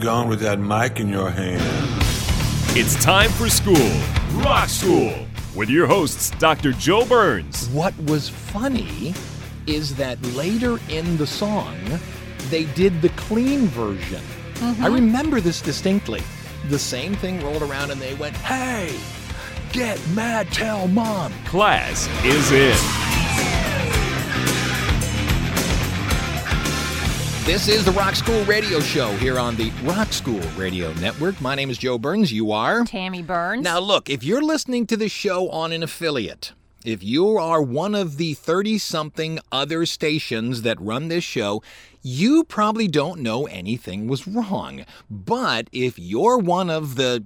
[0.00, 1.62] Where you going with that mic in your hand?
[2.76, 3.90] It's time for school,
[4.42, 6.72] Rock School, with your hosts, Dr.
[6.72, 7.68] Joe Burns.
[7.70, 9.14] What was funny
[9.66, 11.76] is that later in the song,
[12.48, 14.22] they did the clean version.
[14.56, 14.94] I mm-hmm.
[14.94, 16.22] remember this distinctly.
[16.68, 18.98] The same thing rolled around and they went, Hey,
[19.72, 21.32] get mad, tell mom.
[21.46, 23.09] Class is in.
[27.44, 31.40] This is the Rock School Radio Show here on the Rock School Radio Network.
[31.40, 32.30] My name is Joe Burns.
[32.30, 32.84] You are?
[32.84, 33.64] Tammy Burns.
[33.64, 36.52] Now, look, if you're listening to the show on an affiliate,
[36.84, 41.62] if you are one of the 30 something other stations that run this show,
[42.02, 44.84] you probably don't know anything was wrong.
[45.10, 47.24] But if you're one of the,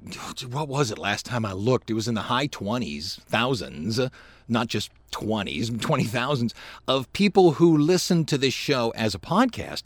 [0.49, 1.91] what was it last time I looked?
[1.91, 4.01] It was in the high 20s, thousands,
[4.49, 6.55] not just 20s, 20,000s
[6.89, 9.83] of people who listen to this show as a podcast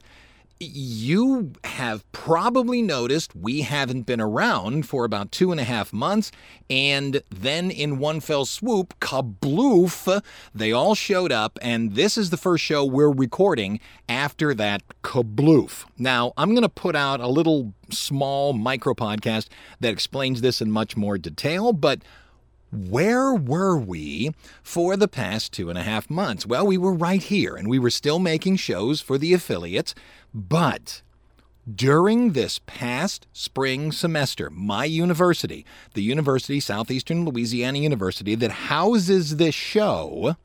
[0.61, 6.33] you have probably noticed we haven't been around for about two and a half months,
[6.69, 10.23] and then in one fell swoop, kabloof,
[10.55, 15.84] they all showed up, and this is the first show we're recording after that kabloof.
[15.97, 19.48] Now, I'm going to put out a little small micro podcast
[19.81, 22.03] that explains this in much more detail, but
[22.71, 26.47] where were we for the past two and a half months?
[26.47, 29.95] Well, we were right here and we were still making shows for the affiliates,
[30.35, 31.03] but
[31.73, 39.55] during this past spring semester, my university, the University Southeastern Louisiana University that houses this
[39.55, 40.37] show,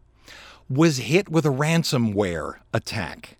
[0.69, 3.37] was hit with a ransomware attack,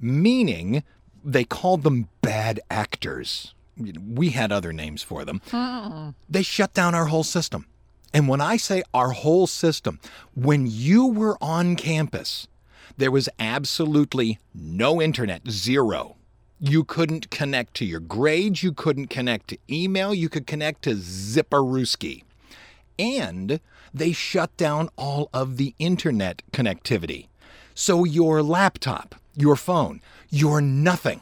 [0.00, 0.82] meaning
[1.24, 3.54] they called them bad actors.
[3.76, 5.40] We had other names for them.
[5.50, 6.10] Hmm.
[6.28, 7.66] They shut down our whole system.
[8.12, 10.00] And when I say our whole system,
[10.34, 12.46] when you were on campus,
[12.96, 16.16] there was absolutely no internet, zero.
[16.58, 20.94] You couldn't connect to your grades, you couldn't connect to email, you could connect to
[20.94, 22.24] Zipperooski.
[22.98, 23.60] And
[23.94, 27.28] they shut down all of the internet connectivity.
[27.74, 31.20] So your laptop, your phone, your nothing.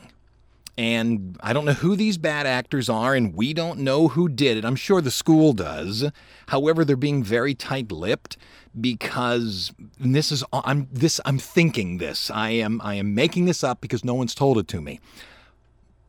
[0.79, 4.59] And I don't know who these bad actors are, and we don't know who did
[4.59, 4.65] it.
[4.65, 6.11] I'm sure the school does.
[6.49, 8.37] However, they're being very tight-lipped
[8.79, 12.31] because this is I'm this I'm thinking this.
[12.31, 15.01] I am I am making this up because no one's told it to me.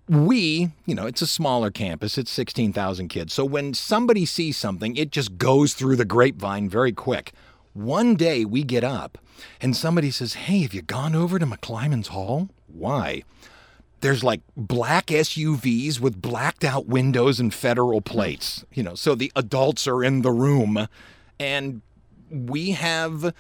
[0.10, 2.18] We, you know, it's a smaller campus.
[2.18, 3.34] It's 16,000 kids.
[3.34, 7.34] So when somebody sees something, it just goes through the grapevine very quick.
[7.74, 9.18] One day we get up
[9.62, 13.24] and somebody says, "Hey, have you gone over to McClymonds Hall?" Why?
[14.02, 18.04] There's like black SUVs with blacked out windows and federal hmm.
[18.04, 20.88] plates, you know, so the adults are in the room
[21.40, 21.82] and
[22.30, 23.34] we have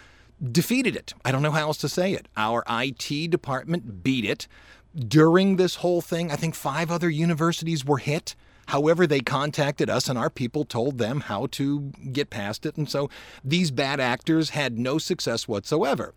[0.51, 1.13] defeated it.
[1.25, 2.27] I don't know how else to say it.
[2.37, 4.47] Our IT department beat it.
[4.95, 8.35] During this whole thing, I think five other universities were hit.
[8.67, 12.77] However, they contacted us and our people told them how to get past it.
[12.77, 13.09] And so
[13.43, 16.13] these bad actors had no success whatsoever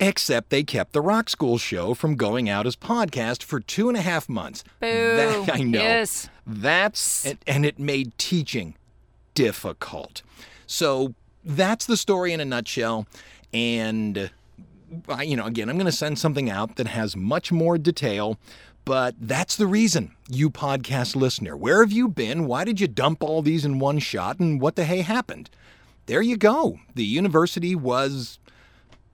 [0.00, 3.96] except they kept the Rock School show from going out as podcast for two and
[3.96, 4.64] a half months.
[4.80, 4.86] Boo.
[4.86, 5.78] That, I know.
[5.78, 6.28] Yes.
[6.46, 8.74] That's and, and it made teaching
[9.34, 10.22] difficult.
[10.66, 13.06] So that's the story in a nutshell.
[13.52, 14.30] And
[15.08, 18.38] I, you know, again, I'm going to send something out that has much more detail.
[18.86, 21.54] But that's the reason, you podcast listener.
[21.54, 22.46] Where have you been?
[22.46, 24.40] Why did you dump all these in one shot?
[24.40, 25.50] And what the hey happened?
[26.06, 26.80] There you go.
[26.94, 28.38] The university was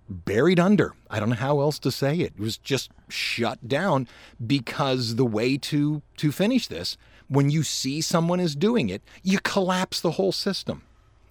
[0.09, 0.95] buried under.
[1.11, 2.35] I don't know how else to say it.
[2.37, 4.09] It was just shut down
[4.45, 6.97] because the way to to finish this,
[7.29, 10.83] when you see someone is doing it, you collapse the whole system.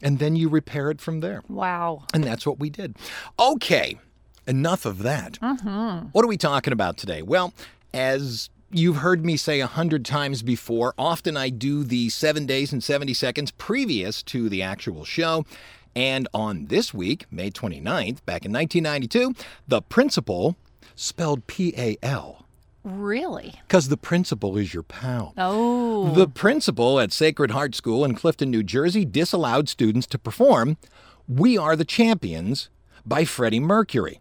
[0.02, 1.42] And then you repair it from there.
[1.48, 2.04] Wow.
[2.14, 2.96] And that's what we did.
[3.40, 3.98] Okay,
[4.46, 5.40] enough of that.
[5.40, 6.08] Mm-hmm.
[6.12, 7.22] What are we talking about today?
[7.22, 7.54] Well,
[7.94, 12.74] as you've heard me say a hundred times before, often I do the seven days
[12.74, 15.46] and 70 seconds previous to the actual show.
[15.96, 19.34] And on this week, May 29th, back in 1992,
[19.68, 20.56] the principal,
[20.96, 22.46] spelled P A L,
[22.84, 23.54] Really?
[23.68, 25.34] because the principal is your pal.
[25.38, 26.12] Oh.
[26.14, 30.78] The principal at Sacred Heart School in Clifton, New Jersey, disallowed students to perform
[31.28, 32.70] We Are the Champions
[33.06, 34.20] by Freddie Mercury.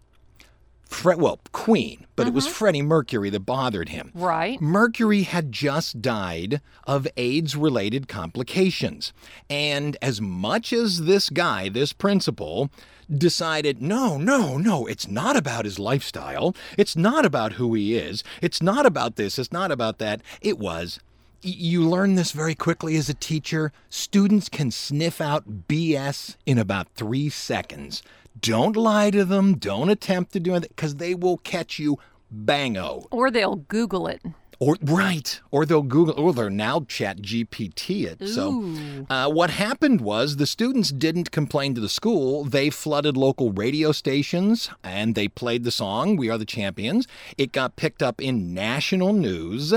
[0.95, 2.55] Fre- well, Queen, but it was mm-hmm.
[2.55, 4.11] Freddie Mercury that bothered him.
[4.15, 4.61] Right.
[4.61, 9.13] Mercury had just died of AIDS related complications.
[9.51, 12.71] And as much as this guy, this principal,
[13.11, 16.55] decided, no, no, no, it's not about his lifestyle.
[16.79, 18.23] It's not about who he is.
[18.41, 19.39] It's not about this.
[19.39, 20.23] It's not about that.
[20.41, 21.01] It was.
[21.43, 23.73] You learn this very quickly as a teacher.
[23.91, 28.03] Students can sniff out BS in about three seconds.
[28.41, 29.57] Don't lie to them.
[29.57, 31.99] Don't attempt to do anything because they will catch you
[32.31, 33.07] bango.
[33.11, 34.23] Or they'll Google it.
[34.61, 38.29] Or right, or they'll Google, or they're now Chat GPT it.
[38.29, 42.45] So, uh, what happened was the students didn't complain to the school.
[42.45, 47.51] They flooded local radio stations and they played the song "We Are the Champions." It
[47.51, 49.73] got picked up in national news.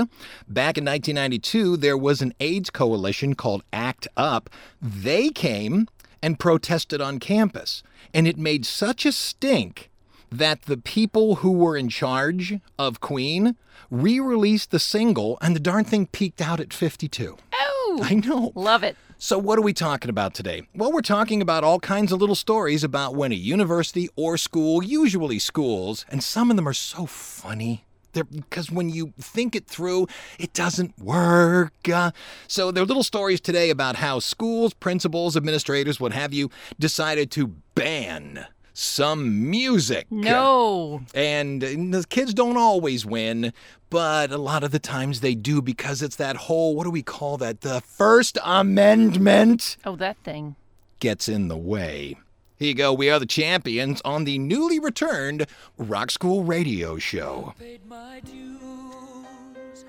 [0.46, 4.48] Back in 1992, there was an AIDS coalition called ACT UP.
[4.80, 5.88] They came
[6.22, 7.82] and protested on campus,
[8.12, 9.90] and it made such a stink
[10.30, 13.56] that the people who were in charge of Queen
[13.90, 17.36] re released the single, and the darn thing peaked out at 52.
[17.54, 18.52] Oh, I know.
[18.54, 18.96] love it.
[19.20, 20.62] So, what are we talking about today?
[20.74, 24.82] Well, we're talking about all kinds of little stories about when a university or school,
[24.82, 27.84] usually schools, and some of them are so funny.
[28.18, 30.08] They're, because when you think it through,
[30.40, 31.88] it doesn't work.
[31.88, 32.10] Uh,
[32.48, 36.50] so, there are little stories today about how schools, principals, administrators, what have you,
[36.80, 40.06] decided to ban some music.
[40.10, 41.02] No.
[41.14, 43.52] And the kids don't always win,
[43.90, 47.02] but a lot of the times they do because it's that whole, what do we
[47.02, 47.60] call that?
[47.62, 50.56] The First Amendment Oh, that thing.
[51.00, 52.16] gets in the way.
[52.58, 52.92] Here you go.
[52.92, 55.46] We are the champions on the newly returned
[55.76, 57.54] Rock School Radio Show.
[57.56, 59.84] paid my dues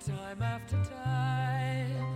[0.00, 2.06] time after time.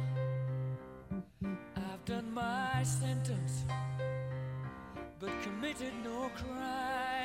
[1.77, 3.65] I've done my sentence,
[5.21, 7.16] but committed no crime.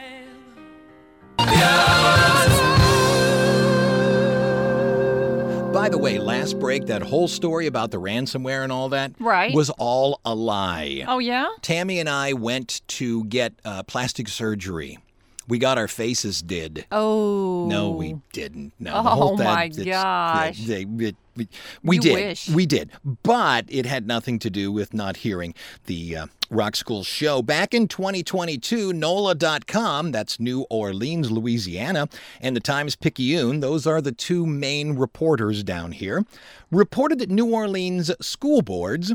[5.92, 9.54] The way, last break, that whole story about the ransomware and all that Right.
[9.54, 11.04] was all a lie.
[11.08, 11.48] Oh, yeah?
[11.62, 15.00] Tammy and I went to get uh, plastic surgery.
[15.48, 16.86] We got our faces did.
[16.92, 17.66] Oh.
[17.68, 18.74] No, we didn't.
[18.80, 18.94] No.
[19.06, 19.44] Oh, that.
[19.44, 20.60] my gosh.
[20.66, 21.48] they- it- we-
[21.84, 22.14] we did.
[22.14, 22.50] wish.
[22.50, 22.92] We did.
[23.24, 25.54] But it had nothing to do with not hearing
[25.88, 27.42] the uh, Rock School show.
[27.42, 32.10] Back in 2022, NOLA.com, that's New Orleans, Louisiana,
[32.42, 36.26] and the Times Picayune, those are the two main reporters down here,
[36.70, 39.14] reported that New Orleans school boards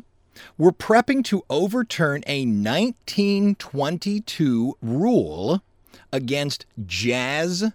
[0.56, 5.62] were prepping to overturn a 1922 rule
[6.10, 7.70] against jazz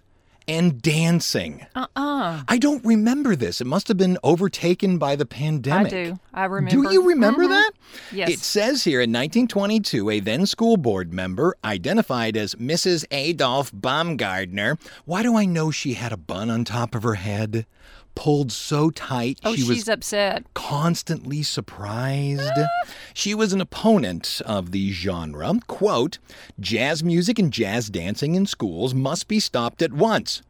[0.51, 1.65] and dancing.
[1.75, 2.41] Uh-uh.
[2.47, 3.61] I don't remember this.
[3.61, 5.93] It must have been overtaken by the pandemic.
[5.93, 6.19] I do.
[6.33, 6.87] I remember.
[6.89, 7.49] Do you remember Mhm.
[7.49, 7.71] that?
[8.11, 8.29] Yes.
[8.29, 13.05] It says here in 1922, a then school board member identified as Mrs.
[13.11, 14.77] Adolph Baumgardner.
[15.05, 17.65] Why do I know she had a bun on top of her head?
[18.15, 20.43] Pulled so tight Oh, she she's was upset.
[20.53, 22.51] constantly surprised.
[23.13, 25.53] she was an opponent of the genre.
[25.67, 26.19] Quote,
[26.59, 30.41] jazz music and jazz dancing in schools must be stopped at once.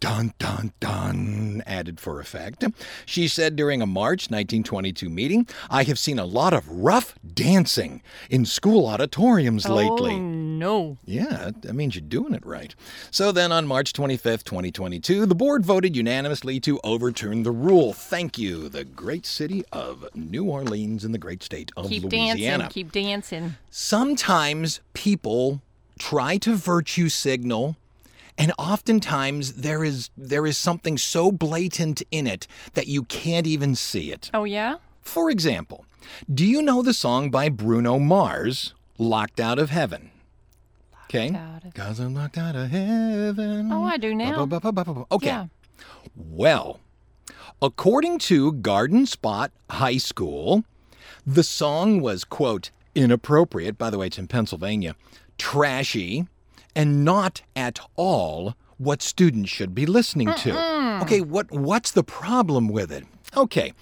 [0.00, 2.64] Dun, dun, dun, added for effect.
[3.04, 8.00] She said during a March 1922 meeting, I have seen a lot of rough dancing
[8.30, 10.12] in school auditoriums lately.
[10.14, 10.18] Oh,
[10.58, 10.98] no.
[11.04, 12.74] Yeah, that means you're doing it right.
[13.10, 17.92] So then on March 25th, 2022, the board voted unanimously to overturn the rule.
[17.92, 22.64] Thank you, the great city of New Orleans in the great state of Keep Louisiana.
[22.64, 22.68] dancing.
[22.70, 23.54] Keep dancing.
[23.70, 25.62] Sometimes people
[25.98, 27.76] try to virtue signal
[28.38, 33.74] and oftentimes there is there is something so blatant in it that you can't even
[33.74, 34.30] see it.
[34.32, 34.76] Oh, yeah?
[35.02, 35.84] For example,
[36.32, 40.10] do you know the song by Bruno Mars, Locked Out of Heaven?
[41.10, 41.34] Okay.
[41.34, 43.72] out of- Cause I'm locked out of heaven.
[43.72, 44.44] Oh, I do now.
[44.46, 45.04] Ba, ba, ba.
[45.10, 45.26] Okay.
[45.28, 45.46] Yeah.
[46.14, 46.80] Well,
[47.62, 50.64] according to Garden Spot High School,
[51.26, 53.78] the song was, quote, inappropriate.
[53.78, 54.96] By the way, it's in Pennsylvania,
[55.38, 56.26] trashy,
[56.74, 61.00] and not at all what students should be listening to.
[61.02, 63.04] Okay, what what's the problem with it?
[63.36, 63.72] Okay.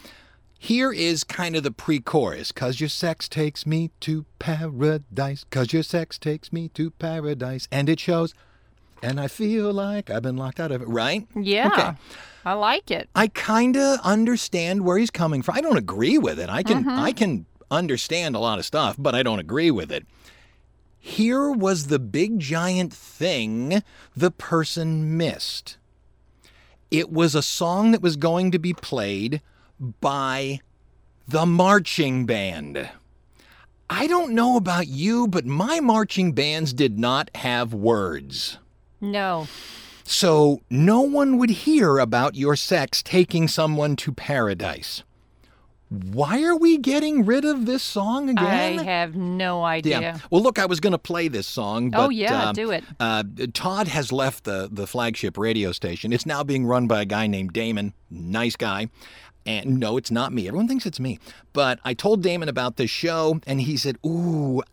[0.66, 2.50] Here is kind of the pre chorus.
[2.50, 5.44] Cause your sex takes me to paradise.
[5.48, 7.68] Cause your sex takes me to paradise.
[7.70, 8.34] And it shows.
[9.00, 11.24] And I feel like I've been locked out of it, right?
[11.36, 11.68] Yeah.
[11.68, 11.90] Okay.
[12.44, 13.08] I like it.
[13.14, 15.54] I kind of understand where he's coming from.
[15.54, 16.50] I don't agree with it.
[16.50, 16.98] I can mm-hmm.
[16.98, 20.04] I can understand a lot of stuff, but I don't agree with it.
[20.98, 23.84] Here was the big giant thing
[24.16, 25.76] the person missed.
[26.90, 29.40] It was a song that was going to be played
[29.78, 30.60] by
[31.28, 32.88] the marching band.
[33.88, 38.58] I don't know about you, but my marching bands did not have words.
[39.00, 39.46] No.
[40.04, 45.02] So no one would hear about your sex taking someone to paradise.
[45.88, 48.80] Why are we getting rid of this song again?
[48.80, 50.00] I have no idea.
[50.00, 50.18] Yeah.
[50.30, 52.82] Well, look, I was going to play this song, but Oh, yeah, uh, do it.
[52.98, 53.22] Uh,
[53.54, 56.12] Todd has left the the flagship radio station.
[56.12, 57.94] It's now being run by a guy named Damon.
[58.10, 58.88] Nice guy.
[59.46, 60.48] And no, it's not me.
[60.48, 61.18] Everyone thinks it's me.
[61.52, 64.62] But I told Damon about this show, and he said, "Ooh."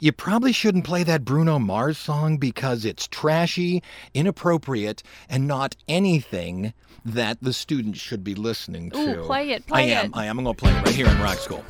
[0.00, 3.82] You probably shouldn't play that Bruno Mars song because it's trashy,
[4.14, 6.72] inappropriate, and not anything
[7.04, 9.20] that the students should be listening to.
[9.20, 10.06] Ooh, play it, I am.
[10.06, 10.10] it.
[10.14, 10.38] I am.
[10.38, 11.64] I'm going to play it right here in Rock School.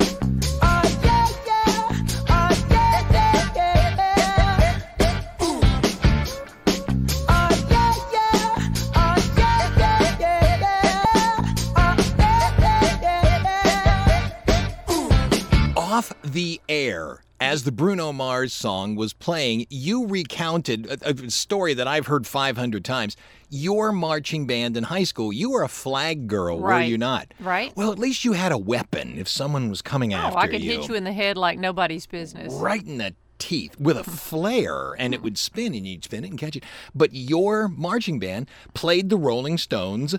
[16.33, 21.87] The air as the Bruno Mars song was playing, you recounted a, a story that
[21.87, 23.15] I've heard 500 times.
[23.49, 27.33] Your marching band in high school, you were a flag girl, were you not?
[27.39, 27.75] Right.
[27.75, 30.37] Well, at least you had a weapon if someone was coming after.
[30.37, 32.53] Oh, after I could hit you in the head like nobody's business.
[32.53, 36.29] right in the teeth with a flare and it would spin and you'd spin it
[36.29, 36.63] and catch it.
[36.93, 40.15] But your marching band played the Rolling Stones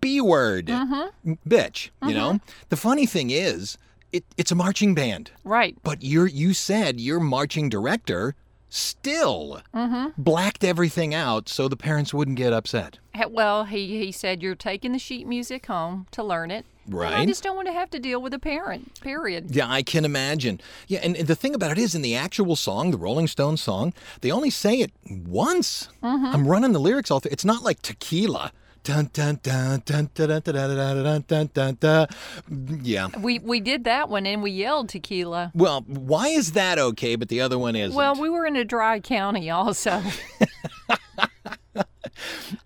[0.00, 0.66] B word.
[0.66, 1.34] Mm-hmm.
[1.48, 2.32] Bitch, you know?
[2.32, 2.50] Mm-hmm.
[2.68, 3.78] The funny thing is,
[4.14, 5.30] it, it's a marching band.
[5.42, 5.76] Right.
[5.82, 8.34] But you're you said your marching director
[8.68, 10.08] still mm-hmm.
[10.20, 12.98] blacked everything out so the parents wouldn't get upset.
[13.28, 16.66] Well, he, he said you're taking the sheet music home to learn it.
[16.88, 19.54] and I just don't want to have to deal with a parent, period.
[19.54, 20.60] Yeah, I can imagine.
[20.88, 23.62] Yeah, and and the thing about it is, in the actual song, the Rolling Stones
[23.62, 25.88] song, they only say it once.
[26.02, 26.26] Mm-hmm.
[26.26, 27.32] I'm running the lyrics all through.
[27.32, 28.52] It's not like tequila.
[28.84, 32.80] Dun, dun, dun, dun, dun, dun, dun, dun, dun, dun, dun, dun, dun.
[32.84, 33.08] Yeah.
[33.18, 35.52] We we did that one and we yelled tequila.
[35.54, 37.96] Well, why is that okay, but the other one isn't?
[37.96, 40.02] Well, we were in a dry county also.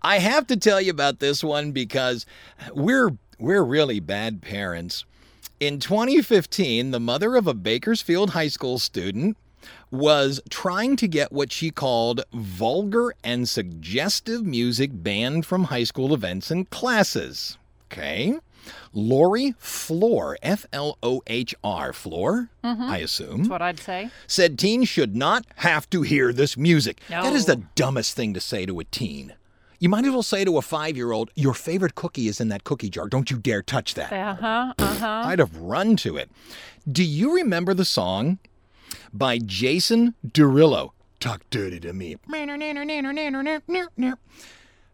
[0.01, 2.25] I have to tell you about this one because
[2.73, 5.05] we're we're really bad parents.
[5.61, 9.37] In 2015, the mother of a Bakersfield High School student
[9.91, 16.13] was trying to get what she called vulgar and suggestive music banned from high school
[16.13, 17.57] events and classes.
[17.91, 18.37] Okay?
[18.93, 24.09] Lori Flohr, F L O H R, Floor, I assume That's what I'd say.
[24.27, 26.99] said teens should not have to hear this music.
[27.09, 29.33] That is the dumbest thing to say to a teen.
[29.79, 32.49] You might as well say to a five year old, Your favorite cookie is in
[32.49, 33.07] that cookie jar.
[33.07, 34.11] Don't you dare touch that.
[34.11, 34.73] Uh huh.
[34.77, 35.21] Uh huh.
[35.25, 36.29] I'd have run to it.
[36.91, 38.39] Do you remember the song
[39.13, 40.91] by Jason Derulo?
[41.19, 42.17] Talk dirty to me.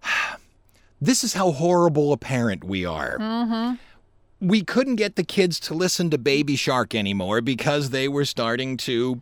[1.02, 3.18] This is how horrible a parent we are.
[3.20, 3.76] Mm-hmm.
[4.48, 8.78] We couldn't get the kids to listen to Baby Shark anymore because they were starting
[8.78, 9.22] to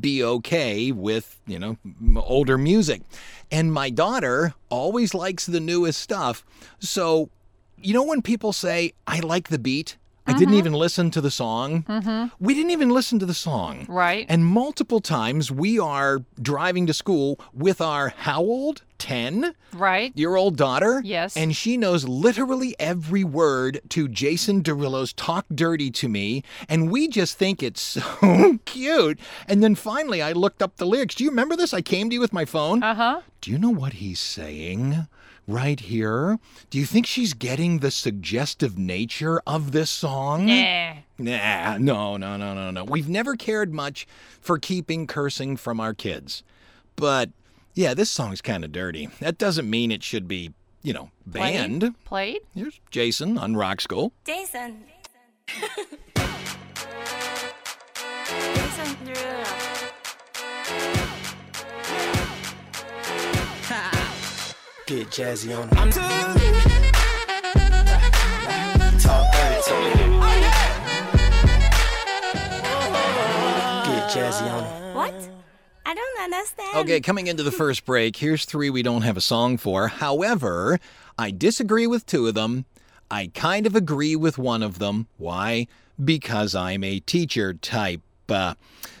[0.00, 1.78] be okay with, you know,
[2.16, 3.02] older music.
[3.50, 6.44] And my daughter always likes the newest stuff.
[6.80, 7.30] So,
[7.80, 9.96] you know, when people say, I like the beat,
[10.26, 12.30] I didn't even listen to the song.
[12.38, 13.86] We didn't even listen to the song.
[13.88, 14.26] Right.
[14.28, 18.82] And multiple times we are driving to school with our how old?
[18.98, 19.56] 10?
[19.72, 20.12] Right.
[20.14, 21.02] Your old daughter?
[21.04, 21.36] Yes.
[21.36, 26.44] And she knows literally every word to Jason Derulo's Talk Dirty to Me.
[26.68, 27.82] And we just think it's
[28.20, 29.18] so cute.
[29.48, 31.16] And then finally I looked up the lyrics.
[31.16, 31.74] Do you remember this?
[31.74, 32.80] I came to you with my phone.
[32.84, 33.20] Uh huh.
[33.40, 35.08] Do you know what he's saying
[35.46, 36.38] right here?
[36.70, 40.46] Do you think she's getting the suggestive nature of this song?
[40.46, 40.94] Nah.
[41.18, 42.84] Nah, no, no, no, no, no.
[42.84, 44.06] We've never cared much
[44.40, 46.42] for keeping cursing from our kids.
[46.96, 47.30] But
[47.74, 49.08] yeah, this song's kind of dirty.
[49.20, 51.80] That doesn't mean it should be, you know, banned.
[51.80, 52.04] Played?
[52.04, 52.40] Played?
[52.54, 54.12] Here's Jason on Rock School.
[54.24, 54.84] Jason.
[58.54, 61.01] Jason Derulo.
[64.86, 65.76] Get jazzy on it.
[65.76, 65.90] I'm
[68.98, 69.92] Talk dirty to me.
[73.86, 74.94] Get jazzy on it.
[74.96, 75.14] What?
[75.86, 76.76] I don't understand.
[76.78, 79.86] Okay, coming into the first break, here's three we don't have a song for.
[79.86, 80.80] However,
[81.16, 82.64] I disagree with two of them.
[83.08, 85.06] I kind of agree with one of them.
[85.16, 85.68] Why?
[86.04, 88.00] Because I'm a teacher type.
[88.28, 88.54] Uh,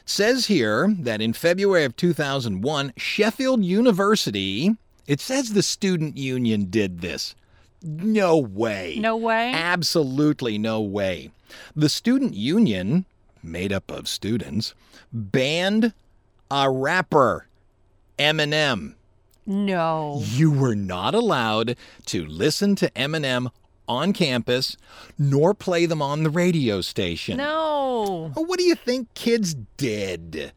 [0.04, 4.76] says here that in February of 2001, Sheffield University,
[5.12, 7.34] it says the student union did this.
[7.82, 8.96] No way.
[8.98, 9.52] No way.
[9.52, 11.30] Absolutely no way.
[11.76, 13.04] The student union,
[13.42, 14.72] made up of students,
[15.12, 15.92] banned
[16.50, 17.46] a rapper,
[18.18, 18.94] Eminem.
[19.44, 20.22] No.
[20.24, 21.76] You were not allowed
[22.06, 23.50] to listen to Eminem
[23.86, 24.78] on campus
[25.18, 27.36] nor play them on the radio station.
[27.36, 28.30] No.
[28.32, 30.52] What do you think kids did?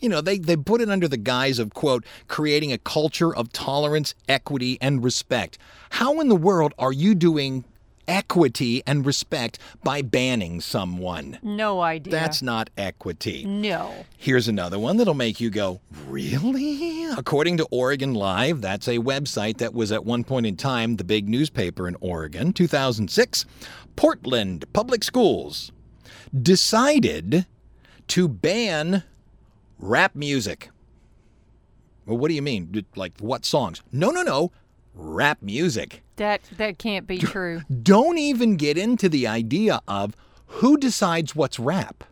[0.00, 3.52] You know, they, they put it under the guise of, quote, creating a culture of
[3.52, 5.58] tolerance, equity, and respect.
[5.90, 7.64] How in the world are you doing
[8.06, 11.38] equity and respect by banning someone?
[11.42, 12.10] No idea.
[12.10, 13.44] That's not equity.
[13.44, 14.06] no.
[14.16, 17.04] Here's another one that'll make you go, Really?
[17.16, 21.04] According to Oregon Live, that's a website that was at one point in time the
[21.04, 23.44] big newspaper in Oregon, 2006,
[23.96, 25.70] Portland Public Schools
[26.42, 27.46] decided
[28.08, 29.02] to ban
[29.78, 30.70] rap music.
[32.06, 32.84] Well, what do you mean?
[32.96, 33.82] Like what songs?
[33.92, 34.52] No, no, no.
[34.94, 36.02] Rap music.
[36.16, 37.62] That that can't be true.
[37.82, 40.16] Don't even get into the idea of
[40.46, 42.04] who decides what's rap.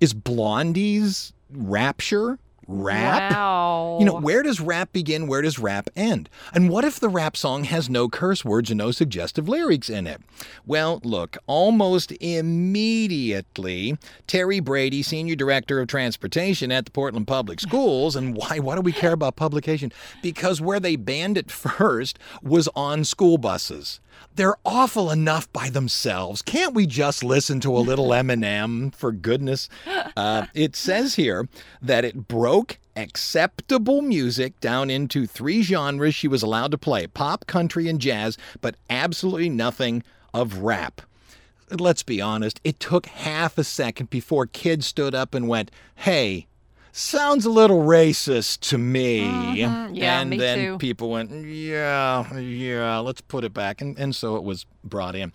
[0.00, 3.32] Is Blondie's Rapture rap?
[3.32, 3.98] Wow.
[4.00, 5.26] You know, where does rap begin?
[5.26, 6.28] Where does rap end?
[6.52, 10.06] And what if the rap song has no curse words and no suggestive lyrics in
[10.06, 10.20] it?
[10.66, 18.16] Well, look, almost immediately, Terry Brady, Senior Director of Transportation at the Portland Public Schools,
[18.16, 19.92] and why, why do we care about publication?
[20.22, 24.00] Because where they banned it first was on school buses.
[24.34, 26.42] They're awful enough by themselves.
[26.42, 29.68] Can't we just listen to a little Eminem, for goodness?
[30.16, 31.48] Uh, it says here
[31.80, 37.46] that it broke acceptable music down into three genres she was allowed to play pop,
[37.46, 40.02] country, and jazz, but absolutely nothing
[40.32, 41.00] of rap.
[41.70, 46.46] Let's be honest, it took half a second before kids stood up and went, Hey,
[46.96, 49.20] sounds a little racist to me.
[49.22, 49.90] Mhm.
[49.96, 50.78] Yeah, and me then too.
[50.78, 53.80] people went, Yeah, yeah, let's put it back.
[53.80, 55.32] And, and so it was brought in.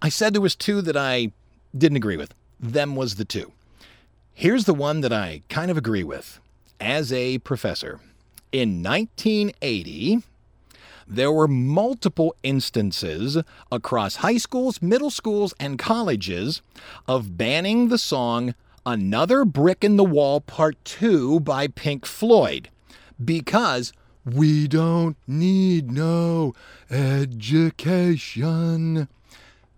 [0.00, 1.32] I said there was two that I
[1.76, 2.32] didn't agree with.
[2.60, 3.52] Them was the two.
[4.32, 6.38] Here's the one that I kind of agree with.
[6.80, 8.00] As a professor,
[8.52, 10.22] in 1980,
[11.06, 13.38] there were multiple instances
[13.70, 16.62] across high schools, middle schools, and colleges
[17.06, 18.54] of banning the song
[18.84, 22.68] Another Brick in the Wall Part 2 by Pink Floyd
[23.24, 23.92] because
[24.24, 26.52] we don't need no
[26.90, 27.86] education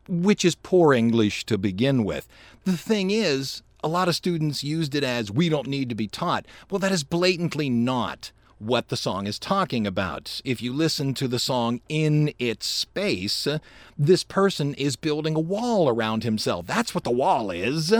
[0.08, 2.26] which is poor English to begin with.
[2.64, 6.08] The thing is, a lot of students used it as we don't need to be
[6.08, 6.46] taught.
[6.70, 10.40] Well, that is blatantly not what the song is talking about.
[10.46, 13.46] If you listen to the song in its space,
[13.98, 16.66] this person is building a wall around himself.
[16.66, 17.92] That's what the wall is.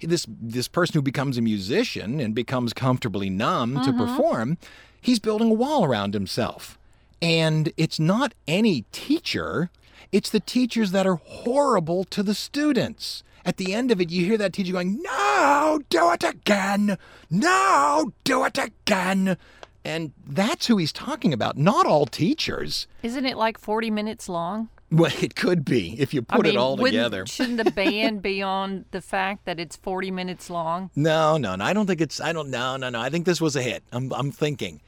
[0.00, 3.98] This this person who becomes a musician and becomes comfortably numb to mm-hmm.
[3.98, 4.58] perform,
[5.00, 6.78] he's building a wall around himself.
[7.22, 9.70] And it's not any teacher,
[10.12, 13.22] it's the teachers that are horrible to the students.
[13.46, 16.96] At the end of it, you hear that teacher going, No, do it again.
[17.30, 19.36] No, do it again.
[19.84, 22.86] And that's who he's talking about, not all teachers.
[23.02, 24.70] Isn't it like 40 minutes long?
[24.94, 27.26] Well, it could be if you I put mean, it all together.
[27.26, 30.90] Shouldn't the band be on the fact that it's 40 minutes long?
[31.04, 31.64] No, no, no.
[31.64, 32.20] I don't think it's.
[32.20, 32.50] I don't.
[32.50, 33.00] No, no, no.
[33.00, 33.82] I think this was a hit.
[33.92, 34.12] I'm.
[34.12, 34.80] I'm thinking.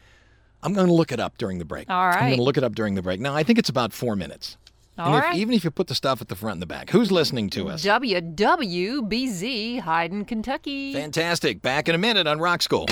[0.62, 1.90] I'm going to look it up during the break.
[1.90, 3.20] All I'm going to look it up during the break.
[3.20, 4.56] Now, I think it's about four minutes.
[4.98, 5.36] All if, right.
[5.36, 7.68] even if you put the stuff at the front and the back, who's listening to
[7.68, 7.84] us?
[7.84, 10.94] WWBZ, Hyden, Kentucky.
[10.94, 11.60] Fantastic.
[11.60, 12.86] Back in a minute on Rock School.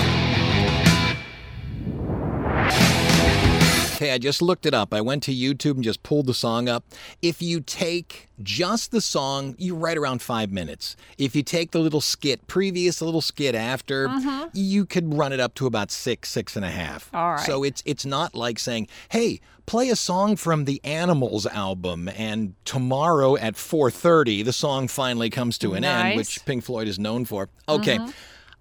[3.95, 4.93] Okay, I just looked it up.
[4.93, 6.83] I went to YouTube and just pulled the song up.
[7.21, 10.97] If you take just the song, you're right around five minutes.
[11.17, 14.49] If you take the little skit previous, the little skit after, mm-hmm.
[14.51, 17.09] you could run it up to about six, six and a half.
[17.13, 17.39] All right.
[17.39, 22.55] So it's it's not like saying, "Hey, play a song from the Animals album," and
[22.65, 27.23] tomorrow at 4:30, the song finally comes to an end, which Pink Floyd is known
[27.23, 27.47] for.
[27.69, 28.11] Okay, mm-hmm.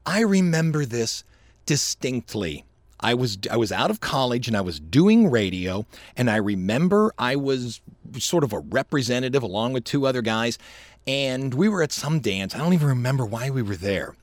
[0.06, 1.24] I remember this
[1.66, 2.64] distinctly.
[3.04, 5.84] I was I was out of college and I was doing radio,
[6.16, 7.80] and I remember I was
[8.18, 10.58] sort of a representative along with two other guys,
[11.06, 12.54] and we were at some dance.
[12.54, 14.16] I don't even remember why we were there,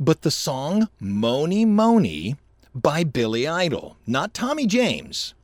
[0.00, 2.36] but the song "Mony Mony"
[2.74, 5.34] by Billy Idol, not Tommy James.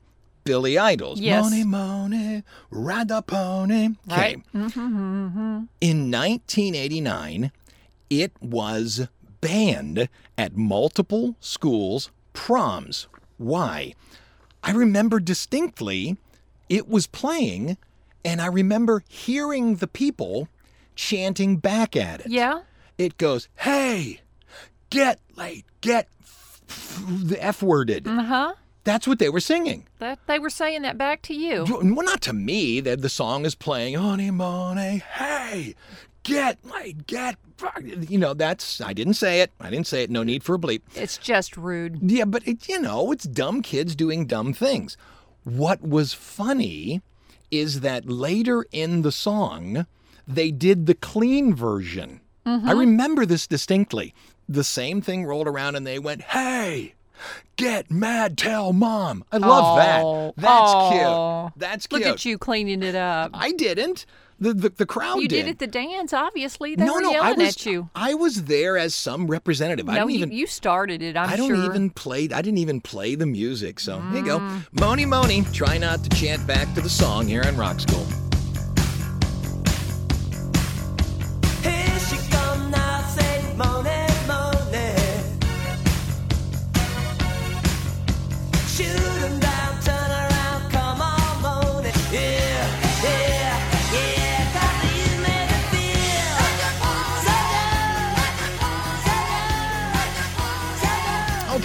[0.45, 1.45] Billy Idol's Yes.
[1.45, 3.91] Mony Mony, ride the pony.
[4.11, 4.17] Okay.
[4.17, 4.43] Right.
[4.55, 7.53] Mm-hmm, In 1989,
[8.09, 9.09] it was
[9.43, 13.09] banned at multiple schools' proms.
[13.37, 13.95] Why?
[14.63, 16.17] I remember distinctly
[16.69, 17.77] it was playing,
[18.25, 20.49] and I remember hearing the people
[20.95, 22.29] chanting back at it.
[22.29, 22.61] Yeah.
[22.97, 24.21] It goes, Hey,
[24.91, 28.07] get late, get f- f- the F worded.
[28.07, 28.55] Uh huh.
[28.85, 29.87] That's what they were singing.
[29.99, 31.67] That they were saying that back to you.
[31.69, 32.81] Well, not to me.
[32.81, 35.75] That the song is playing, honey, money, hey,
[36.29, 39.51] get my get, fuck-" you know, that's, I didn't say it.
[39.61, 40.11] I didn't say it.
[40.11, 40.83] No need for a bleep.
[40.95, 41.99] It's just rude.
[42.03, 44.97] Yeah, but it, you know, it's dumb kids doing dumb things.
[45.45, 47.03] What was funny
[47.51, 49.87] is that later in the song,
[50.27, 52.21] they did the clean version.
[52.45, 52.79] I mm-hmm.
[52.79, 54.15] remember this distinctly.
[54.49, 56.95] The same thing rolled around and they went, Hey,
[57.57, 59.25] get mad, tell mom.
[59.31, 60.43] I love Oh, that.
[60.43, 61.51] That's oh.
[61.51, 61.61] cute.
[61.61, 62.03] That's cute.
[62.03, 63.33] Look at you cleaning it up.
[63.35, 64.07] I didn't.
[64.41, 65.45] The, the, the crowd You did.
[65.45, 66.77] did at the dance, obviously.
[66.77, 67.91] They no, were no, yelling I was, at you.
[67.95, 69.89] I was there as some representative.
[69.89, 70.33] I no, don't you, even.
[70.33, 71.65] you started it, I'm I don't sure.
[71.65, 72.25] even play.
[72.33, 73.81] I didn't even play the music.
[73.81, 74.63] So here you go, Mm.
[74.73, 75.43] Mony Mony.
[75.53, 78.07] Try not to chant back to the song here on Rock School.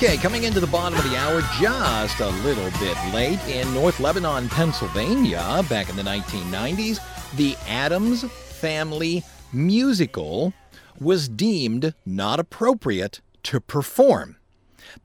[0.04, 4.02] Okay, coming into the bottom of the hour, just a little bit late in North
[4.02, 7.00] Lebanon, Pennsylvania, back in the 1990s,
[7.38, 10.52] the Addams Family musical
[11.00, 14.36] was deemed not appropriate to perform.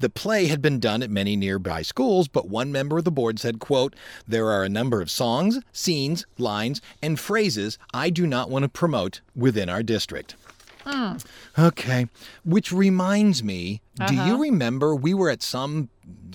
[0.01, 3.39] The play had been done at many nearby schools, but one member of the board
[3.39, 3.95] said, quote,
[4.27, 8.69] There are a number of songs, scenes, lines, and phrases I do not want to
[8.69, 10.35] promote within our district.
[10.89, 11.17] Hmm.
[11.59, 12.07] Okay.
[12.45, 14.39] Which reminds me, do you uh-huh.
[14.39, 15.91] remember we were at some,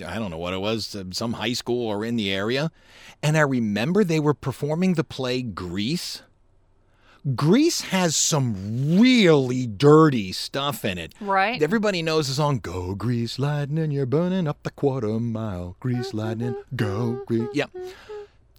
[0.06, 2.70] I don't know what it was, uh, some high school or in the area,
[3.20, 6.22] and I remember they were performing the play Grease?
[7.34, 11.14] Grease has some really dirty stuff in it.
[11.20, 11.60] Right.
[11.60, 15.74] Everybody knows the song Go Grease Lightning, you're burning up the quarter mile.
[15.80, 16.18] Grease mm-hmm.
[16.18, 17.48] Lightning, go Grease.
[17.54, 17.70] Yep.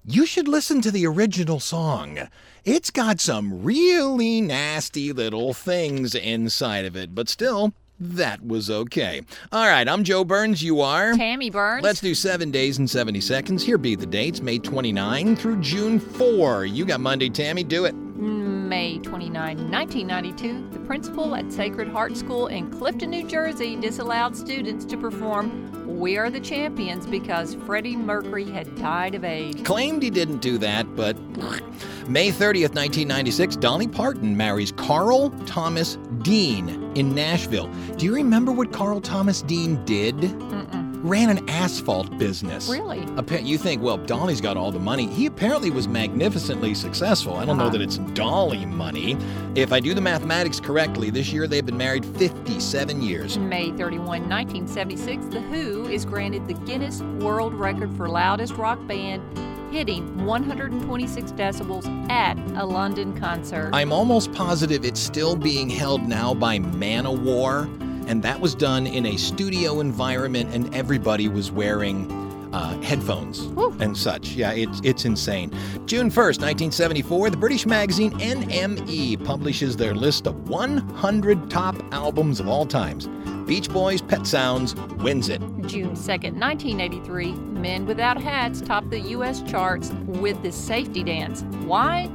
[0.07, 2.19] You should listen to the original song.
[2.63, 9.21] It's got some really nasty little things inside of it, but still, that was okay.
[9.51, 10.61] All right, I'm Joe Burns.
[10.61, 11.13] You are?
[11.13, 11.83] Tammy Burns.
[11.83, 13.63] Let's do seven days and 70 seconds.
[13.63, 16.65] Here be the dates May 29 through June 4.
[16.65, 17.63] You got Monday, Tammy.
[17.63, 17.95] Do it.
[17.95, 24.35] Mm, May 29, 1992, the principal at Sacred Heart School in Clifton, New Jersey, disallowed
[24.35, 29.61] students to perform We Are the Champions because Freddie Mercury had died of AIDS.
[29.61, 31.15] Claimed he didn't do that, but
[32.07, 37.67] May 30th, 1996, Dolly Parton marries Carl Thomas Dean in Nashville.
[37.97, 40.15] Do you remember what Carl Thomas Dean did?
[41.05, 42.67] Ran an asphalt business.
[42.67, 43.05] Really?
[43.43, 45.05] You think, well, Dolly's got all the money.
[45.05, 47.35] He apparently was magnificently successful.
[47.35, 47.73] I don't know Uh-huh.
[47.73, 49.15] that it's Dolly money.
[49.53, 53.37] If I do the mathematics correctly, this year they've been married 57 years.
[53.37, 59.21] May 31, 1976, The Who is granted the Guinness World Record for loudest rock band,
[59.71, 63.69] hitting 126 decibels at a London concert.
[63.73, 67.67] I'm almost positive it's still being held now by Manowar,
[68.07, 72.11] and that was done in a studio environment, and everybody was wearing
[72.53, 73.41] uh, headphones
[73.81, 74.29] and such.
[74.29, 75.51] Yeah, it's it's insane.
[75.85, 82.47] June 1st, 1974, the British magazine NME publishes their list of 100 top albums of
[82.47, 83.09] all times.
[83.45, 85.39] Beach Boys' Pet Sounds wins it.
[85.67, 89.41] June 2nd, 1983, Men Without Hats topped the U.S.
[89.43, 91.43] charts with the safety dance.
[91.65, 92.09] Why?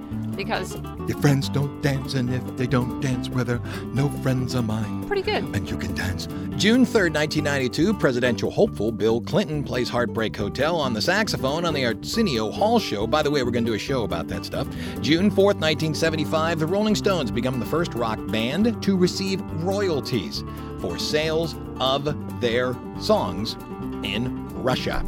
[0.44, 0.76] Because
[1.06, 3.60] Your friends don't dance, and if they don't dance, well, they're
[3.92, 5.06] no friends of mine.
[5.06, 5.44] pretty good.
[5.54, 6.26] and you can dance.
[6.56, 11.84] June 3rd, 1992, presidential hopeful Bill Clinton plays Heartbreak Hotel on the saxophone on the
[11.84, 13.06] Arsenio Hall show.
[13.06, 14.66] By the way, we're going to do a show about that stuff.
[15.02, 20.42] June 4th, 1975, the Rolling Stones become the first rock band to receive royalties
[20.80, 23.56] for sales of their songs
[24.04, 25.04] in Russia.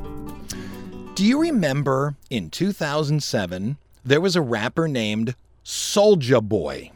[1.15, 5.35] Do you remember in 2007 there was a rapper named
[5.65, 6.91] Soulja Boy?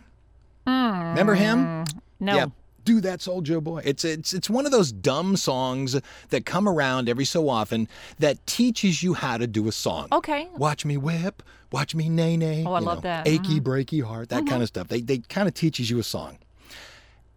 [0.67, 1.85] Remember him?
[2.21, 2.35] No.
[2.35, 2.47] Yeah.
[2.85, 3.83] Do that Soulja Boy.
[3.85, 7.89] It's it's it's one of those dumb songs that come around every so often
[8.19, 10.09] that teaches you how to do a song.
[10.13, 10.49] Okay.
[10.57, 11.43] Watch me whip,
[11.73, 12.65] watch me nay nay.
[12.65, 13.27] Oh, I love know, that.
[13.27, 13.45] Mm-hmm.
[13.45, 14.87] Achy breaky heart, that kind of stuff.
[14.87, 16.39] They they kind of teaches you a song.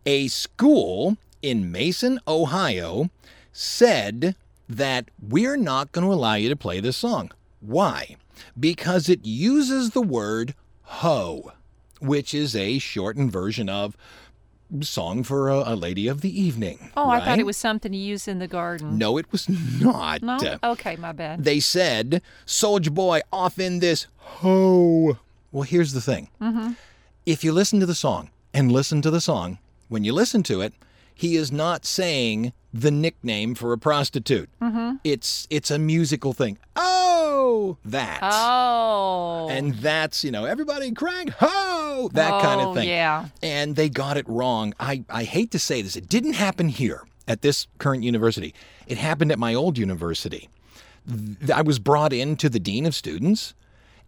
[0.05, 3.09] A school in Mason, Ohio
[3.51, 4.35] said
[4.67, 7.31] that we're not going to allow you to play this song.
[7.59, 8.17] Why?
[8.59, 11.51] Because it uses the word hoe,
[11.99, 13.95] which is a shortened version of
[14.81, 16.91] song for a, a lady of the evening.
[16.95, 18.97] Oh, I thought it was something you use in the garden.
[18.97, 19.49] No, it was
[19.81, 20.21] not.
[20.21, 20.57] No?
[20.63, 21.43] Okay, my bad.
[21.43, 25.17] They said, Soulja Boy, off in this hoe.
[25.51, 26.29] Well, here's the thing.
[26.39, 26.73] Mm-hmm.
[27.25, 30.61] If you listen to the song and listen to the song, when you listen to
[30.61, 30.73] it,
[31.13, 34.49] he is not saying the nickname for a prostitute.
[34.61, 34.97] Mm-hmm.
[35.03, 36.59] It's it's a musical thing.
[36.75, 37.08] Oh,
[37.85, 38.19] that.
[38.21, 39.47] Oh.
[39.49, 42.87] And that's, you know, everybody crying, ho, that kind of Oh, thing.
[42.87, 43.27] yeah.
[43.43, 44.73] And they got it wrong.
[44.79, 48.53] I, I hate to say this, it didn't happen here at this current university.
[48.87, 50.49] It happened at my old university.
[51.53, 53.53] I was brought in to the dean of students,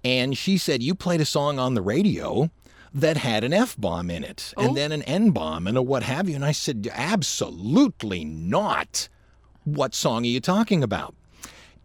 [0.04, 2.50] And she said, You played a song on the radio
[2.94, 4.66] that had an F bomb in it Oh.
[4.68, 6.36] and then an N bomb and a what have you.
[6.36, 9.08] And I said, Absolutely not.
[9.64, 11.14] What song are you talking about?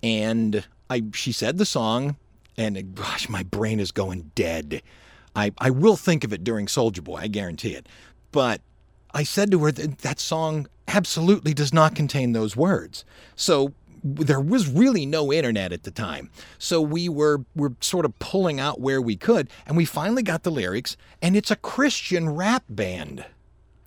[0.03, 2.17] And I, she said the song,
[2.57, 4.83] and gosh, my brain is going dead.
[5.35, 7.89] I, I will think of it during Soulja Boy, I guarantee it.
[8.33, 8.61] But
[9.13, 13.05] I said to her that that song absolutely does not contain those words.
[13.35, 13.73] So
[14.03, 16.31] there was really no internet at the time.
[16.59, 20.43] So we were were sort of pulling out where we could, and we finally got
[20.43, 23.25] the lyrics, and it's a Christian rap band.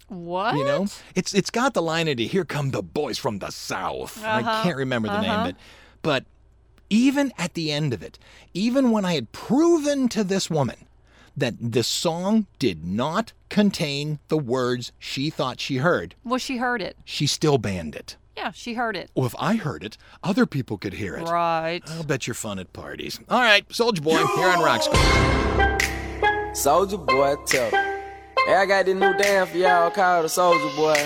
[0.07, 0.55] What?
[0.55, 2.27] You know, it's it's got the line in it.
[2.27, 4.23] Here come the boys from the south.
[4.23, 4.63] I uh-huh.
[4.63, 5.49] can't remember the name of uh-huh.
[5.49, 5.55] it,
[6.01, 6.25] but
[6.89, 8.17] even at the end of it,
[8.53, 10.85] even when I had proven to this woman
[11.37, 16.81] that the song did not contain the words she thought she heard, Well, she heard
[16.81, 16.97] it.
[17.05, 18.17] she still banned it.
[18.35, 19.11] Yeah, she heard it.
[19.15, 21.23] Well, if I heard it, other people could hear it.
[21.23, 21.81] Right.
[21.87, 23.19] I'll bet you're fun at parties.
[23.29, 26.55] All right, Soulja Boy, here on Rock School.
[26.55, 27.69] Soldier boy, tell.
[27.69, 30.97] Hey, I got this new dance for y'all called the Soulja Boy.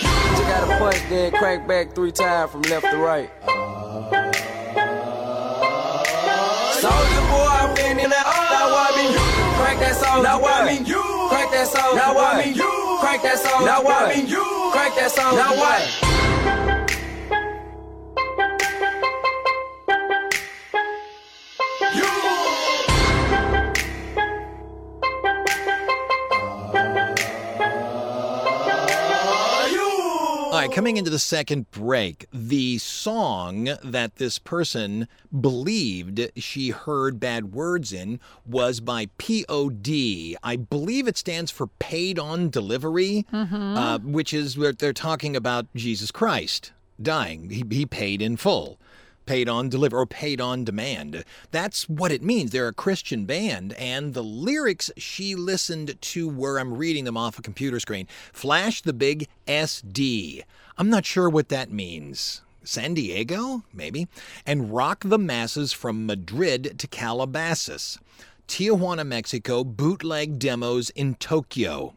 [0.00, 3.30] You gotta punch, then crank back three times from left to right.
[3.42, 3.53] Soldier
[9.74, 10.86] Crank that soldier Now what me?
[10.86, 11.02] You.
[11.30, 12.52] Crank that soldier Now what me?
[12.52, 12.98] You.
[13.00, 14.22] Crank that soldier Now what me?
[14.22, 14.70] You.
[14.72, 16.23] Crank that soldier Now what?
[30.74, 35.06] Coming into the second break, the song that this person
[35.40, 40.34] believed she heard bad words in was by POD.
[40.42, 45.72] I believe it stands for Paid on Delivery, uh, which is where they're talking about
[45.76, 47.50] Jesus Christ dying.
[47.50, 48.80] He, he paid in full.
[49.26, 51.24] Paid on deliver or paid on demand.
[51.50, 52.50] That's what it means.
[52.50, 57.38] They're a Christian band, and the lyrics she listened to were I'm reading them off
[57.38, 58.06] a computer screen.
[58.32, 60.42] Flash the big SD.
[60.76, 62.42] I'm not sure what that means.
[62.64, 64.08] San Diego, maybe,
[64.46, 67.98] and rock the masses from Madrid to Calabasas.
[68.48, 71.94] Tijuana, Mexico, bootleg demos in Tokyo.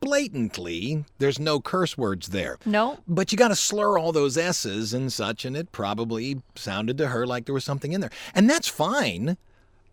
[0.00, 2.58] Blatantly, there's no curse words there.
[2.64, 2.98] No.
[3.06, 7.08] But you got to slur all those S's and such, and it probably sounded to
[7.08, 8.10] her like there was something in there.
[8.34, 9.36] And that's fine,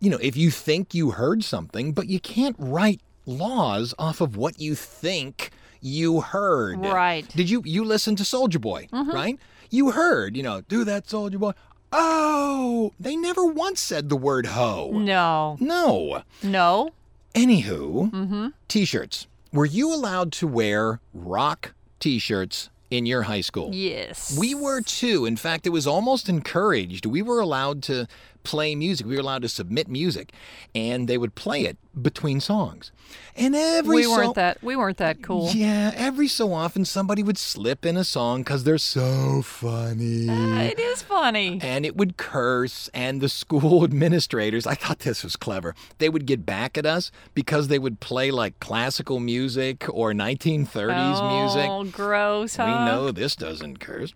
[0.00, 4.36] you know, if you think you heard something, but you can't write laws off of
[4.36, 6.78] what you think you heard.
[6.80, 7.28] Right.
[7.36, 9.38] Did you you listen to Soulja Boy, right?
[9.70, 11.52] You heard, you know, do that Soulja Boy.
[11.92, 14.90] Oh, they never once said the word ho.
[14.92, 15.56] No.
[15.60, 16.22] No.
[16.42, 16.90] No.
[17.34, 18.48] Anywho, mm-hmm.
[18.68, 19.26] t-shirts.
[19.54, 23.70] Were you allowed to wear rock t-shirts in your high school?
[23.72, 24.36] Yes.
[24.36, 25.26] We were too.
[25.26, 27.06] In fact, it was almost encouraged.
[27.06, 28.08] We were allowed to
[28.44, 29.06] play music.
[29.06, 30.32] We were allowed to submit music,
[30.74, 32.92] and they would play it between songs.
[33.36, 34.62] And every We so- weren't that.
[34.62, 35.50] We weren't that cool.
[35.52, 40.28] Yeah, every so often somebody would slip in a song because they're so funny.
[40.28, 41.58] Uh, It is funny.
[41.62, 46.26] and it would curse and the school administrators i thought this was clever they would
[46.26, 51.84] get back at us because they would play like classical music or 1930s music Oh,
[51.84, 52.64] gross, huh?
[52.66, 54.12] we know this doesn't curse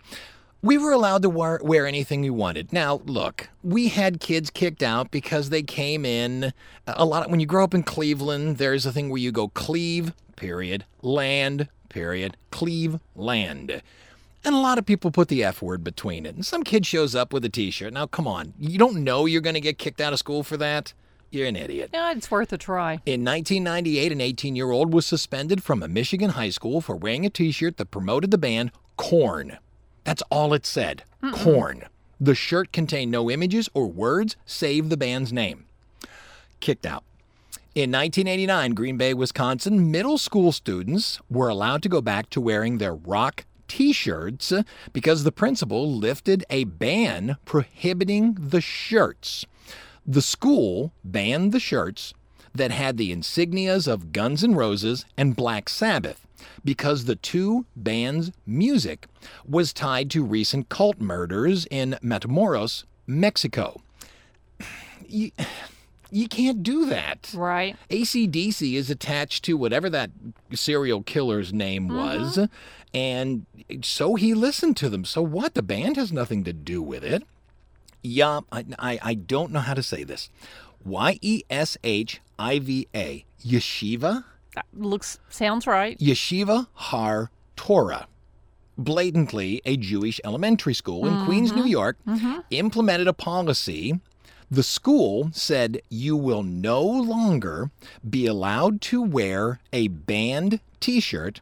[0.60, 2.72] we were allowed to wear, wear anything we wanted.
[2.72, 6.44] Now, look, we had kids kicked out because they came in
[6.86, 7.30] uh, a lot.
[7.30, 11.68] when you grow up in Cleveland, there's a thing where you go cleave, period, land,
[11.88, 13.82] period, cleave, land.
[14.44, 16.34] And a lot of people put the F word between it.
[16.34, 17.92] And some kid shows up with a t shirt.
[17.92, 18.54] Now, come on.
[18.58, 20.92] You don't know you're going to get kicked out of school for that?
[21.30, 21.90] You're an idiot.
[21.92, 22.94] Yeah, it's worth a try.
[23.04, 27.26] In 1998, an 18 year old was suspended from a Michigan high school for wearing
[27.26, 29.58] a t shirt that promoted the band Korn.
[30.08, 31.02] That's all it said
[31.34, 31.84] Korn.
[32.18, 35.66] The shirt contained no images or words save the band's name.
[36.60, 37.04] Kicked out.
[37.74, 42.78] In 1989, Green Bay, Wisconsin, middle school students were allowed to go back to wearing
[42.78, 44.50] their rock t shirts
[44.94, 49.44] because the principal lifted a ban prohibiting the shirts.
[50.06, 52.14] The school banned the shirts
[52.54, 56.26] that had the insignias of Guns N' Roses and Black Sabbath
[56.64, 59.06] because the two bands' music
[59.46, 63.80] was tied to recent cult murders in Matamoros, Mexico.
[65.06, 65.30] You,
[66.10, 67.32] you can't do that.
[67.34, 67.76] Right.
[67.90, 70.10] ACDC is attached to whatever that
[70.52, 71.96] serial killer's name mm-hmm.
[71.96, 72.48] was,
[72.94, 73.46] and
[73.82, 75.04] so he listened to them.
[75.04, 75.54] So what?
[75.54, 77.22] The band has nothing to do with it.
[78.02, 80.30] Yeah, I, I, I don't know how to say this.
[80.84, 83.24] Y E S H I V A.
[83.44, 84.24] Yeshiva?
[84.58, 85.96] That looks sounds right.
[86.00, 88.08] Yeshiva Har Torah.
[88.76, 91.68] Blatantly a Jewish elementary school in Queens, New mm-hmm.
[91.68, 92.40] York, mm-hmm.
[92.50, 94.00] implemented a policy
[94.50, 97.70] The school said you will no longer
[98.08, 101.40] be allowed to wear a band t shirt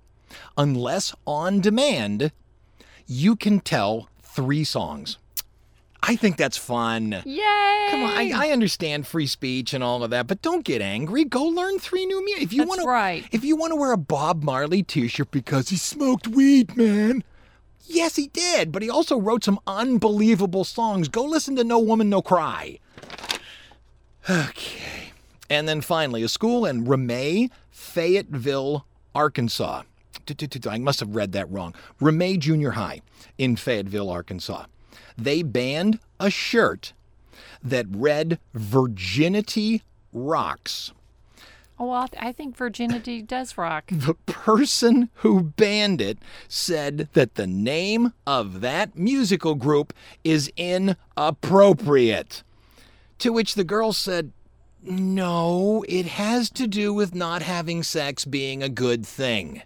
[0.58, 2.32] unless on demand
[3.06, 5.16] you can tell three songs.
[6.08, 7.22] I think that's fun.
[7.24, 7.88] Yay!
[7.90, 11.24] Come on, I, I understand free speech and all of that, but don't get angry.
[11.24, 12.44] Go learn three new music.
[12.44, 13.24] If you want to, right.
[13.32, 17.24] If you want to wear a Bob Marley T-shirt because he smoked weed, man.
[17.88, 21.08] Yes, he did, but he also wrote some unbelievable songs.
[21.08, 22.78] Go listen to No Woman, No Cry.
[24.28, 25.12] Okay.
[25.48, 29.82] And then finally, a school in Ramay, Fayetteville, Arkansas.
[30.68, 31.74] I must have read that wrong.
[32.00, 33.02] Ramay Junior High
[33.38, 34.64] in Fayetteville, Arkansas.
[35.16, 36.92] They banned a shirt
[37.62, 39.82] that read Virginity
[40.12, 40.92] Rocks.
[41.78, 43.84] Oh, well, I think virginity does rock.
[43.90, 49.92] The person who banned it said that the name of that musical group
[50.24, 52.42] is inappropriate.
[53.18, 54.32] To which the girl said,
[54.82, 59.62] No, it has to do with not having sex being a good thing.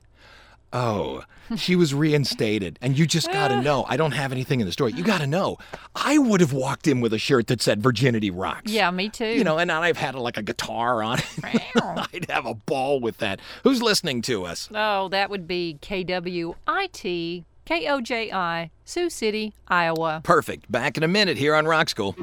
[0.72, 1.22] Oh,
[1.56, 2.78] she was reinstated.
[2.80, 3.84] And you just got to know.
[3.88, 4.92] I don't have anything in the story.
[4.92, 5.58] You got to know.
[5.94, 8.70] I would have walked in with a shirt that said Virginity Rocks.
[8.70, 9.26] Yeah, me too.
[9.26, 11.26] You know, and I've had like a guitar on it.
[12.14, 13.40] I'd have a ball with that.
[13.64, 14.68] Who's listening to us?
[14.74, 20.22] Oh, that would be KWIT KOJI, Sioux City, Iowa.
[20.24, 20.70] Perfect.
[20.72, 22.16] Back in a minute here on Rock School.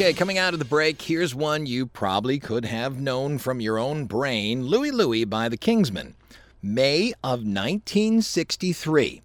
[0.00, 3.78] Okay, coming out of the break, here's one you probably could have known from your
[3.78, 6.14] own brain Louie Louie by the Kingsmen.
[6.62, 9.20] May of 1963.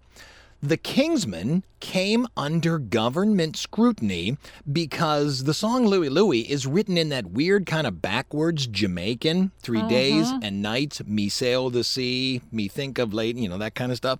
[0.62, 4.36] The Kingsmen came under government scrutiny
[4.70, 9.78] because the song Louie Louie is written in that weird kind of backwards Jamaican, 3
[9.78, 9.88] mm-hmm.
[9.88, 13.92] days and nights, me sail the sea, me think of late, you know, that kind
[13.92, 14.18] of stuff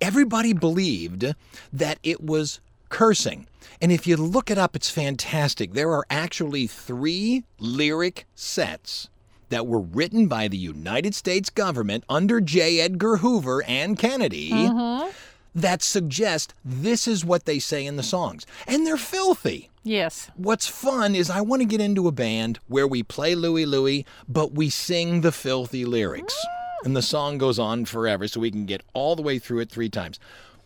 [0.00, 1.34] everybody believed
[1.70, 2.60] that it was
[2.90, 3.46] cursing.
[3.80, 5.72] And if you look it up, it's fantastic.
[5.72, 9.08] There are actually three lyric sets
[9.48, 12.80] that were written by the United States government under J.
[12.80, 15.10] Edgar Hoover and Kennedy mm-hmm.
[15.54, 18.46] that suggest this is what they say in the songs.
[18.66, 19.70] And they're filthy.
[19.82, 20.30] Yes.
[20.36, 24.04] What's fun is I want to get into a band where we play Louie Louie,
[24.28, 26.36] but we sing the filthy lyrics.
[26.84, 29.70] And the song goes on forever, so we can get all the way through it
[29.70, 30.18] three times.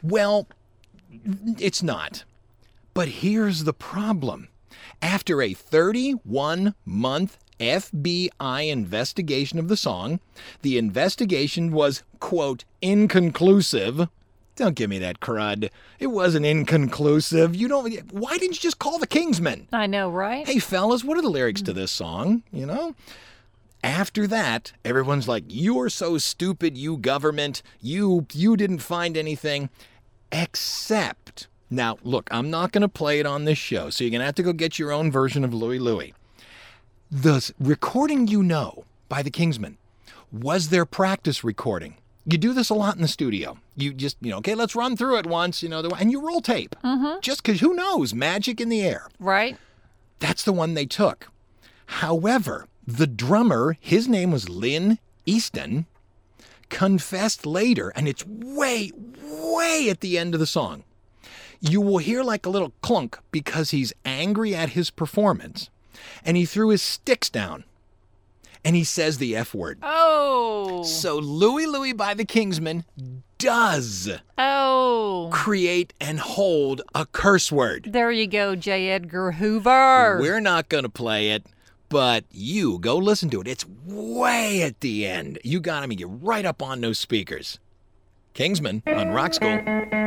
[0.02, 0.46] Well,
[1.58, 2.24] it's not.
[2.94, 4.48] But here's the problem.
[5.02, 10.20] After a 31 month FBI investigation of the song,
[10.62, 14.08] the investigation was, quote, inconclusive.
[14.56, 15.70] Don't give me that crud.
[15.98, 17.56] It wasn't inconclusive.
[17.56, 18.12] You don't.
[18.12, 19.66] Why didn't you just call the Kingsmen?
[19.72, 20.46] I know, right?
[20.46, 22.44] Hey, fellas, what are the lyrics to this song?
[22.52, 22.94] You know?
[23.82, 27.62] After that, everyone's like, "You're so stupid, you government.
[27.82, 29.70] You you didn't find anything."
[30.32, 34.20] Except now, look, I'm not going to play it on this show, so you're going
[34.20, 36.14] to have to go get your own version of Louie Louie.
[37.10, 39.76] The recording you know by the Kingsmen
[40.32, 41.96] was their practice recording.
[42.26, 43.58] You do this a lot in the studio.
[43.76, 46.26] You just, you know, okay, let's run through it once, you know, the- and you
[46.26, 46.74] roll tape.
[46.82, 47.20] Mm-hmm.
[47.20, 48.14] Just because who knows?
[48.14, 49.08] Magic in the air.
[49.20, 49.56] Right?
[50.20, 51.28] That's the one they took.
[51.86, 55.86] However, the drummer, his name was Lynn Easton,
[56.68, 60.84] confessed later, and it's way, way at the end of the song.
[61.60, 65.70] You will hear like a little clunk because he's angry at his performance,
[66.24, 67.64] and he threw his sticks down,
[68.64, 69.78] and he says the F word.
[69.82, 70.82] Oh.
[70.82, 72.84] So Louie Louie by the Kingsmen
[73.38, 75.28] does Oh.
[75.32, 77.88] create and hold a curse word.
[77.92, 78.90] There you go, J.
[78.90, 80.18] Edgar Hoover.
[80.20, 81.44] We're not going to play it,
[81.94, 83.46] but you go listen to it.
[83.46, 85.38] It's way at the end.
[85.44, 87.60] You got to get right up on those speakers.
[88.34, 90.03] Kingsmen on Rock School.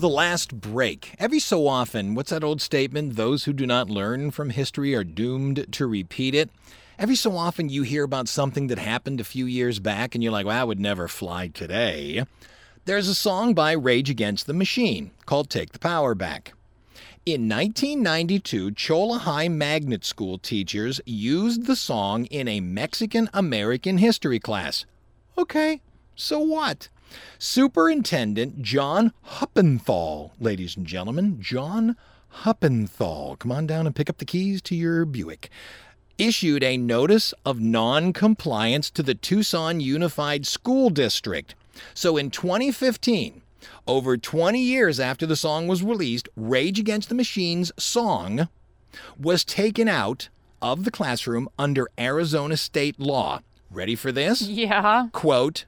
[0.00, 1.14] The last break.
[1.18, 3.16] Every so often, what's that old statement?
[3.16, 6.48] Those who do not learn from history are doomed to repeat it.
[6.98, 10.32] Every so often, you hear about something that happened a few years back, and you're
[10.32, 12.24] like, well, that would never fly today.
[12.86, 16.54] There's a song by Rage Against the Machine called Take the Power Back.
[17.26, 24.40] In 1992, Cholla High Magnet School teachers used the song in a Mexican American history
[24.40, 24.86] class.
[25.36, 25.82] Okay,
[26.16, 26.88] so what?
[27.38, 31.96] Superintendent John Huppenthal, ladies and gentlemen, John
[32.42, 35.50] Huppenthal, come on down and pick up the keys to your Buick,
[36.18, 41.54] issued a notice of non-compliance to the Tucson Unified School District.
[41.94, 43.42] So in 2015,
[43.86, 48.48] over 20 years after the song was released, Rage Against the Machine's song
[49.18, 50.28] was taken out
[50.62, 53.40] of the classroom under Arizona state law.
[53.70, 54.42] Ready for this?
[54.42, 55.08] Yeah.
[55.12, 55.64] Quote,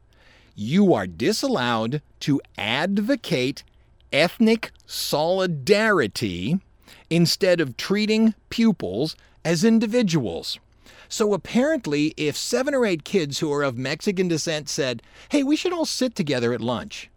[0.55, 3.65] you are disallowed to advocate
[4.13, 6.61] ethnic solidarity
[7.11, 10.59] instead of treating pupils as individuals.
[11.09, 15.57] So apparently, if seven or eight kids who are of Mexican descent said, hey, we
[15.57, 17.11] should all sit together at lunch,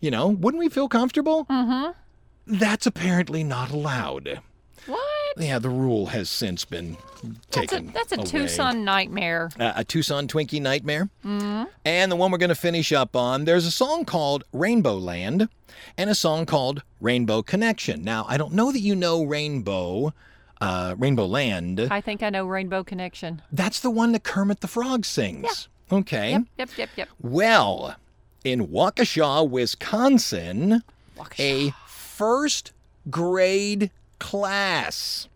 [0.00, 1.44] you know, wouldn't we feel comfortable?
[1.46, 1.92] Mm-hmm.
[2.46, 4.40] That's apparently not allowed.
[4.86, 5.00] What?
[5.38, 6.96] Yeah, the rule has since been
[7.50, 7.92] That's a, taken.
[7.92, 8.16] that's a.
[8.18, 9.50] Tucson nightmare.
[9.58, 11.08] Uh, a Tucson Twinkie nightmare.
[11.24, 11.64] Mm-hmm.
[11.84, 15.48] And the one we're going to finish up on, there's a song called Rainbow Land
[15.96, 18.02] and a song called Rainbow Connection.
[18.02, 20.12] Now, I don't know that you know Rainbow,
[20.60, 21.80] uh, Rainbow Land.
[21.90, 23.42] I think I know Rainbow Connection.
[23.52, 25.68] That's the one that Kermit the Frog sings.
[25.90, 26.32] Okay.
[26.32, 27.08] Yep, yep, yep, yep.
[27.20, 27.96] Well,
[28.44, 30.82] in Waukesha, Wisconsin,
[31.38, 32.72] a first
[33.10, 35.28] grade class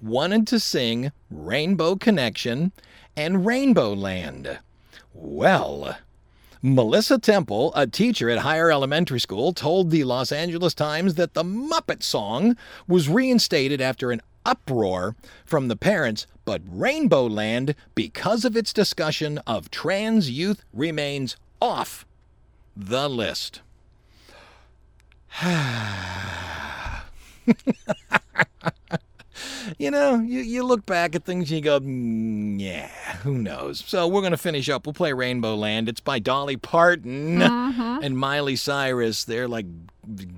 [0.00, 2.72] wanted to sing Rainbow Connection
[3.16, 4.58] and Rainbow Land.
[5.14, 5.96] Well,
[6.62, 11.44] Melissa Tempel, a teacher at Heyer Elementary School, told the Los Angeles Times that the
[11.44, 12.56] Muppet song
[12.86, 19.38] was reinstated after an uproar from the parents, but Rainbow Land, because of its discussion
[19.46, 22.06] of trans youth, remains off
[22.76, 23.62] the list.
[29.78, 32.88] you know, you, you look back at things and you go, mm, yeah,
[33.22, 33.82] who knows?
[33.86, 34.86] So we're going to finish up.
[34.86, 35.88] We'll play Rainbow Land.
[35.88, 39.24] It's by Dolly Parton and Miley Cyrus.
[39.24, 39.66] They're like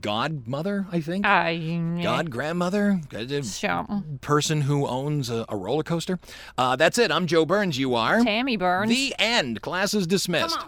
[0.00, 1.26] godmother, I think.
[1.26, 3.00] I God grandmother,
[3.42, 4.18] Something.
[4.20, 6.18] person who owns a, a roller coaster.
[6.56, 7.12] Uh, that's it.
[7.12, 7.78] I'm Joe Burns.
[7.78, 8.22] You are.
[8.22, 8.90] Tammy Burns.
[8.90, 9.60] The end.
[9.60, 10.58] Class is dismissed.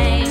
[0.00, 0.29] Living